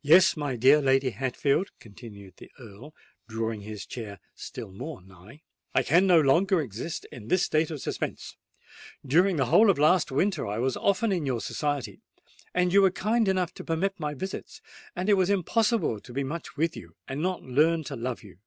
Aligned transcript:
"Yes, 0.00 0.34
my 0.34 0.56
dear 0.56 0.80
Lady 0.80 1.10
Hatfield," 1.10 1.68
continued 1.78 2.38
the 2.38 2.50
Earl, 2.58 2.94
drawing 3.28 3.60
his 3.60 3.84
chair 3.84 4.18
still 4.34 4.72
more 4.72 5.02
nigh,—"I 5.02 5.82
can 5.82 6.06
no 6.06 6.18
longer 6.22 6.62
exist 6.62 7.04
in 7.12 7.28
this 7.28 7.42
state 7.42 7.70
of 7.70 7.82
suspense. 7.82 8.38
During 9.04 9.36
the 9.36 9.44
whole 9.44 9.68
of 9.68 9.78
last 9.78 10.10
winter 10.10 10.46
I 10.46 10.56
was 10.56 10.78
often 10.78 11.12
in 11.12 11.26
your 11.26 11.42
society: 11.42 12.00
you 12.56 12.80
were 12.80 12.90
kind 12.90 13.28
enough 13.28 13.52
to 13.52 13.62
permit 13.62 14.00
my 14.00 14.14
visits—and 14.14 15.10
it 15.10 15.18
was 15.18 15.28
impossible 15.28 16.00
to 16.00 16.12
be 16.14 16.24
much 16.24 16.56
with 16.56 16.78
you, 16.78 16.96
and 17.06 17.20
not 17.20 17.42
learn 17.42 17.84
to 17.84 17.94
love 17.94 18.22
you. 18.22 18.38